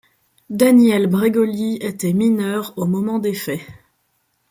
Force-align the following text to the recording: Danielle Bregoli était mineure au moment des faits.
Danielle 0.49 1.05
Bregoli 1.07 1.75
était 1.77 2.11
mineure 2.13 2.73
au 2.75 2.87
moment 2.87 3.19
des 3.19 3.35
faits. 3.35 3.61